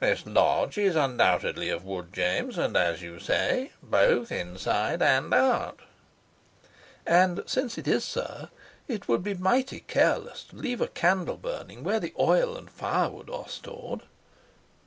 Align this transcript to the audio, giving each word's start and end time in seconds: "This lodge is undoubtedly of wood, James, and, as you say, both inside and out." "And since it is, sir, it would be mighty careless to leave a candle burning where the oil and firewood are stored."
"This 0.00 0.26
lodge 0.26 0.76
is 0.76 0.96
undoubtedly 0.96 1.70
of 1.70 1.82
wood, 1.82 2.12
James, 2.12 2.58
and, 2.58 2.76
as 2.76 3.00
you 3.00 3.18
say, 3.18 3.70
both 3.82 4.30
inside 4.30 5.00
and 5.00 5.32
out." 5.32 5.80
"And 7.06 7.42
since 7.46 7.78
it 7.78 7.88
is, 7.88 8.04
sir, 8.04 8.50
it 8.86 9.08
would 9.08 9.22
be 9.24 9.32
mighty 9.32 9.80
careless 9.80 10.44
to 10.50 10.56
leave 10.56 10.82
a 10.82 10.88
candle 10.88 11.38
burning 11.38 11.84
where 11.84 12.00
the 12.00 12.12
oil 12.20 12.54
and 12.54 12.68
firewood 12.70 13.30
are 13.30 13.48
stored." 13.48 14.02